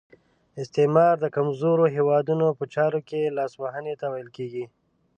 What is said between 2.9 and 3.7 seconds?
کې لاس